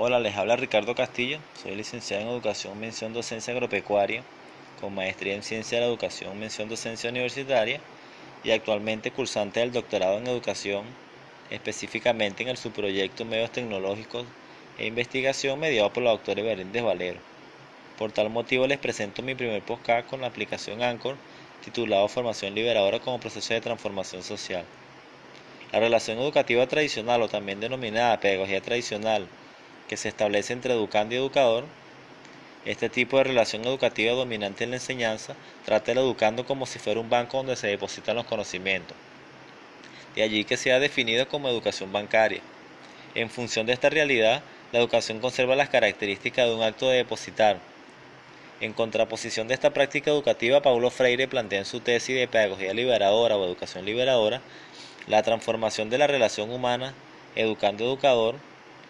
Hola, 0.00 0.20
les 0.20 0.36
habla 0.36 0.54
Ricardo 0.54 0.94
Castillo, 0.94 1.40
soy 1.60 1.74
licenciado 1.74 2.22
en 2.22 2.28
Educación 2.28 2.78
Mención 2.78 3.12
Docencia 3.12 3.52
Agropecuaria, 3.52 4.22
con 4.80 4.94
maestría 4.94 5.34
en 5.34 5.42
Ciencia 5.42 5.78
de 5.78 5.80
la 5.82 5.88
Educación 5.90 6.38
Mención 6.38 6.68
Docencia 6.68 7.10
Universitaria 7.10 7.80
y 8.44 8.52
actualmente 8.52 9.10
cursante 9.10 9.58
del 9.58 9.72
doctorado 9.72 10.18
en 10.18 10.28
Educación, 10.28 10.84
específicamente 11.50 12.44
en 12.44 12.48
el 12.48 12.56
subproyecto 12.56 13.24
Medios 13.24 13.50
Tecnológicos 13.50 14.24
e 14.78 14.86
Investigación 14.86 15.58
mediado 15.58 15.92
por 15.92 16.04
la 16.04 16.10
doctora 16.10 16.44
Beréndez 16.44 16.84
Valero. 16.84 17.18
Por 17.98 18.12
tal 18.12 18.30
motivo 18.30 18.68
les 18.68 18.78
presento 18.78 19.22
mi 19.22 19.34
primer 19.34 19.62
podcast 19.62 20.08
con 20.08 20.20
la 20.20 20.28
aplicación 20.28 20.80
Anchor, 20.80 21.16
titulado 21.64 22.06
Formación 22.06 22.54
Liberadora 22.54 23.00
como 23.00 23.18
proceso 23.18 23.52
de 23.52 23.62
transformación 23.62 24.22
social. 24.22 24.64
La 25.72 25.80
relación 25.80 26.20
educativa 26.20 26.68
tradicional 26.68 27.20
o 27.20 27.28
también 27.28 27.58
denominada 27.58 28.20
pedagogía 28.20 28.60
tradicional 28.60 29.26
que 29.88 29.96
se 29.96 30.08
establece 30.08 30.52
entre 30.52 30.74
educando 30.74 31.14
y 31.14 31.18
educador, 31.18 31.64
este 32.64 32.88
tipo 32.90 33.16
de 33.16 33.24
relación 33.24 33.64
educativa 33.64 34.12
dominante 34.12 34.64
en 34.64 34.70
la 34.70 34.76
enseñanza 34.76 35.34
trata 35.64 35.92
al 35.92 35.98
educando 35.98 36.44
como 36.44 36.66
si 36.66 36.78
fuera 36.78 37.00
un 37.00 37.08
banco 37.08 37.38
donde 37.38 37.56
se 37.56 37.66
depositan 37.66 38.16
los 38.16 38.26
conocimientos. 38.26 38.96
De 40.14 40.22
allí 40.22 40.44
que 40.44 40.56
sea 40.56 40.78
definido 40.78 41.28
como 41.28 41.48
educación 41.48 41.92
bancaria. 41.92 42.40
En 43.14 43.30
función 43.30 43.66
de 43.66 43.72
esta 43.72 43.88
realidad, 43.88 44.42
la 44.72 44.80
educación 44.80 45.20
conserva 45.20 45.56
las 45.56 45.70
características 45.70 46.46
de 46.46 46.54
un 46.54 46.62
acto 46.62 46.90
de 46.90 46.98
depositar. 46.98 47.58
En 48.60 48.72
contraposición 48.72 49.48
de 49.48 49.54
esta 49.54 49.72
práctica 49.72 50.10
educativa, 50.10 50.60
Paulo 50.60 50.90
Freire 50.90 51.28
plantea 51.28 51.60
en 51.60 51.64
su 51.64 51.80
tesis 51.80 52.16
de 52.16 52.28
Pedagogía 52.28 52.74
Liberadora 52.74 53.36
o 53.36 53.46
Educación 53.46 53.84
Liberadora 53.84 54.42
la 55.06 55.22
transformación 55.22 55.88
de 55.88 55.98
la 55.98 56.06
relación 56.06 56.50
humana 56.50 56.92
educando-educador 57.34 58.34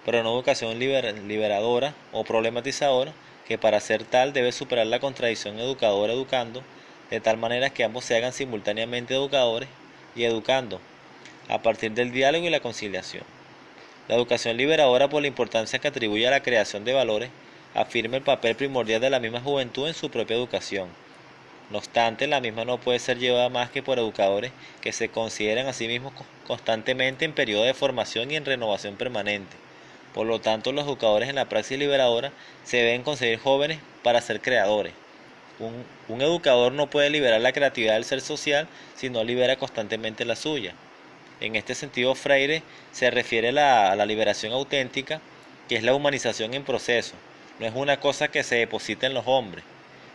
pero 0.09 0.23
no 0.23 0.33
educación 0.33 0.79
liberadora 0.79 1.93
o 2.13 2.25
problematizadora, 2.25 3.13
que 3.47 3.59
para 3.59 3.79
ser 3.79 4.05
tal 4.05 4.33
debe 4.33 4.53
superar 4.53 4.87
la 4.87 5.01
contradicción 5.01 5.61
educador-educando, 5.61 6.63
de 7.11 7.21
tal 7.21 7.37
manera 7.37 7.69
que 7.69 7.85
ambos 7.85 8.07
se 8.07 8.17
hagan 8.17 8.33
simultáneamente 8.33 9.13
educadores 9.13 9.69
y 10.17 10.25
educando, 10.25 10.81
a 11.51 11.61
partir 11.61 11.93
del 11.93 12.11
diálogo 12.11 12.47
y 12.47 12.49
la 12.49 12.61
conciliación. 12.61 13.23
La 14.09 14.15
educación 14.15 14.57
liberadora, 14.57 15.11
por 15.11 15.21
la 15.21 15.29
importancia 15.29 15.79
que 15.79 15.89
atribuye 15.89 16.27
a 16.27 16.31
la 16.31 16.43
creación 16.43 16.87
de 16.87 16.95
valores, 16.95 17.29
afirma 17.75 18.17
el 18.17 18.23
papel 18.23 18.57
primordial 18.57 19.03
de 19.03 19.11
la 19.11 19.21
misma 19.21 19.43
juventud 19.43 19.89
en 19.89 19.95
su 19.95 20.11
propia 20.11 20.37
educación. 20.37 20.89
No 21.69 21.77
obstante, 21.77 22.27
la 22.27 22.41
misma 22.41 22.65
no 22.65 22.79
puede 22.79 22.99
ser 22.99 23.19
llevada 23.19 23.51
más 23.51 23.69
que 23.69 23.83
por 23.83 23.99
educadores 23.99 24.53
que 24.81 24.95
se 24.95 25.11
consideran 25.11 25.67
a 25.67 25.75
sí 25.75 25.87
mismos 25.87 26.15
constantemente 26.47 27.27
en 27.27 27.35
periodo 27.35 27.65
de 27.65 27.75
formación 27.75 28.31
y 28.31 28.37
en 28.37 28.47
renovación 28.47 28.97
permanente 28.97 29.68
por 30.15 30.27
lo 30.27 30.41
tanto, 30.41 30.73
los 30.73 30.87
educadores 30.87 31.29
en 31.29 31.37
la 31.37 31.49
praxis 31.49 31.79
liberadora 31.79 32.33
se 32.65 32.79
deben 32.79 33.03
conseguir 33.03 33.39
jóvenes 33.39 33.79
para 34.03 34.21
ser 34.21 34.41
creadores. 34.41 34.93
Un, 35.59 36.23
educador 36.23 36.73
no 36.73 36.89
puede 36.89 37.11
liberar 37.11 37.41
la 37.41 37.53
creatividad 37.53 37.95
del 37.95 38.05
ser 38.05 38.21
social 38.21 38.69
si 38.95 39.11
no 39.11 39.25
libera 39.25 39.57
constantemente 39.57 40.25
la 40.25 40.37
suya. 40.37 40.73
En 41.41 41.57
este 41.57 41.75
sentido, 41.75 42.15
Freire 42.15 42.63
se 42.93 43.11
refiere 43.11 43.49
a 43.49 43.97
la, 43.97 44.07
liberación 44.07 44.53
auténtica, 44.53 45.21
que 45.69 45.77
es 45.77 45.83
la 45.83 45.95
humanización 45.95 46.55
en 46.55 46.65
proceso. 46.65 47.15
No 47.59 47.67
es 47.67 47.75
una 47.75 47.99
cosa 47.99 48.29
que 48.29 48.45
se 48.45 48.57
deposita 48.57 49.07
en 49.07 49.15
los 49.15 49.27
hombres, 49.27 49.65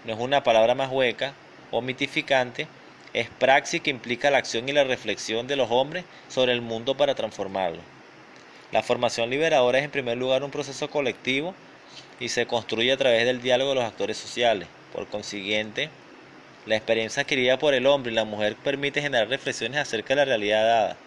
no 0.06 0.14
es 0.14 0.20
una 0.20 0.44
palabra 0.44 0.76
más 0.76 0.90
hueca 0.92 1.34
o 1.72 1.82
mitificante, 1.82 2.68
es 3.14 3.30
praxis 3.30 3.82
que 3.82 3.90
implica 3.90 4.32
la 4.32 4.38
acción 4.38 4.68
y 4.68 4.72
la 4.72 4.86
reflexión 4.86 5.46
de 5.46 5.58
los 5.58 5.70
hombres 5.72 6.06
sobre 6.30 6.54
el 6.54 6.62
mundo 6.62 6.96
para 6.96 7.16
transformarlo. 7.16 7.93
La 8.74 8.82
formación 8.82 9.30
liberadora 9.30 9.78
es 9.78 9.86
en 9.86 9.92
primer 9.92 10.18
lugar 10.18 10.44
un 10.44 10.50
proceso 10.50 10.90
colectivo 10.90 11.54
y 12.20 12.30
se 12.30 12.48
construye 12.48 12.92
a 12.92 12.98
través 12.98 13.24
del 13.24 13.40
diálogo 13.40 13.70
de 13.70 13.76
los 13.76 13.84
actores 13.84 14.18
sociales. 14.18 14.68
Por 14.92 15.06
consiguiente, 15.06 15.92
la 16.66 16.76
experiencia 16.76 17.22
adquirida 17.22 17.60
por 17.60 17.76
el 17.76 17.86
hombre 17.86 18.12
y 18.12 18.16
la 18.16 18.26
mujer 18.26 18.56
permite 18.56 19.00
generar 19.00 19.30
reflexiones 19.30 19.78
acerca 19.80 20.16
de 20.16 20.22
la 20.22 20.26
realidad 20.26 20.66
dada, 20.66 20.98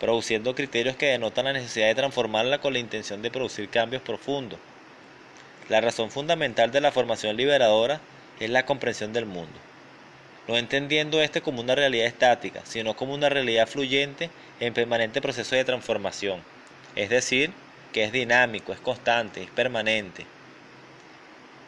produciendo 0.00 0.56
criterios 0.56 0.96
que 0.96 1.06
denotan 1.06 1.44
la 1.44 1.52
necesidad 1.52 1.86
de 1.86 1.94
transformarla 1.94 2.58
con 2.58 2.72
la 2.72 2.80
intención 2.80 3.22
de 3.22 3.30
producir 3.30 3.68
cambios 3.68 4.02
profundos. 4.02 4.58
La 5.68 5.80
razón 5.80 6.10
fundamental 6.10 6.72
de 6.72 6.80
la 6.80 6.90
formación 6.90 7.36
liberadora 7.36 8.00
es 8.40 8.50
la 8.50 8.66
comprensión 8.66 9.12
del 9.12 9.26
mundo, 9.26 9.56
no 10.48 10.56
entendiendo 10.56 11.22
este 11.22 11.40
como 11.40 11.60
una 11.60 11.76
realidad 11.76 12.08
estática, 12.08 12.62
sino 12.64 12.96
como 12.96 13.14
una 13.14 13.28
realidad 13.28 13.68
fluyente 13.68 14.28
en 14.58 14.74
permanente 14.74 15.22
proceso 15.22 15.54
de 15.54 15.64
transformación 15.64 16.55
es 16.96 17.10
decir, 17.10 17.52
que 17.92 18.04
es 18.04 18.12
dinámico, 18.12 18.72
es 18.72 18.80
constante, 18.80 19.42
es 19.42 19.50
permanente. 19.50 20.26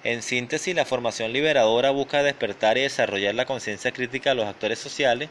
En 0.04 0.22
síntesis, 0.22 0.74
la 0.74 0.84
formación 0.84 1.32
liberadora 1.32 1.90
busca 1.90 2.22
despertar 2.22 2.78
y 2.78 2.82
desarrollar 2.82 3.34
la 3.34 3.44
conciencia 3.44 3.92
crítica 3.92 4.30
de 4.30 4.36
los 4.36 4.46
actores 4.46 4.78
sociales 4.78 5.28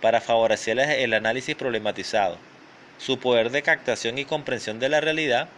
para 0.00 0.20
favorecer 0.20 0.78
el 0.78 1.14
análisis 1.14 1.54
problematizado, 1.54 2.38
su 2.98 3.18
poder 3.18 3.50
de 3.50 3.62
captación 3.62 4.18
y 4.18 4.24
comprensión 4.24 4.78
de 4.78 4.88
la 4.88 5.00
realidad. 5.00 5.48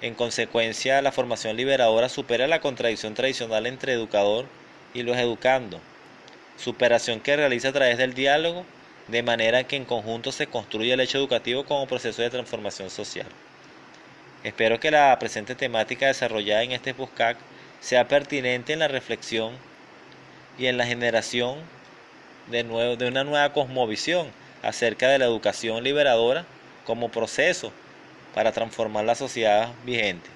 En 0.00 0.14
consecuencia, 0.14 1.00
la 1.02 1.12
formación 1.12 1.56
liberadora 1.56 2.08
supera 2.08 2.46
la 2.46 2.60
contradicción 2.60 3.14
tradicional 3.14 3.66
entre 3.66 3.94
educador 3.94 4.46
y 4.92 5.02
los 5.02 5.16
educando, 5.16 5.80
superación 6.56 7.20
que 7.20 7.36
realiza 7.36 7.68
a 7.70 7.72
través 7.72 7.98
del 7.98 8.14
diálogo 8.14 8.64
de 9.08 9.22
manera 9.22 9.64
que 9.64 9.76
en 9.76 9.84
conjunto 9.84 10.32
se 10.32 10.46
construya 10.46 10.94
el 10.94 11.00
hecho 11.00 11.18
educativo 11.18 11.64
como 11.64 11.86
proceso 11.86 12.22
de 12.22 12.30
transformación 12.30 12.90
social. 12.90 13.26
Espero 14.42 14.80
que 14.80 14.90
la 14.90 15.18
presente 15.18 15.54
temática 15.54 16.06
desarrollada 16.06 16.62
en 16.62 16.72
este 16.72 16.94
PUSCAC 16.94 17.36
sea 17.80 18.08
pertinente 18.08 18.72
en 18.72 18.78
la 18.78 18.88
reflexión 18.88 19.52
y 20.58 20.66
en 20.66 20.76
la 20.76 20.86
generación 20.86 21.58
de, 22.50 22.62
de 22.62 23.08
una 23.08 23.24
nueva 23.24 23.52
cosmovisión 23.52 24.28
acerca 24.62 25.08
de 25.08 25.18
la 25.18 25.26
educación 25.26 25.82
liberadora 25.82 26.44
como 26.86 27.10
proceso 27.10 27.72
para 28.34 28.52
transformar 28.52 29.04
la 29.04 29.14
sociedad 29.14 29.72
vigente. 29.84 30.28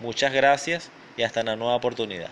Muchas 0.00 0.32
gracias 0.32 0.90
y 1.16 1.22
hasta 1.22 1.42
una 1.42 1.56
nueva 1.56 1.76
oportunidad. 1.76 2.30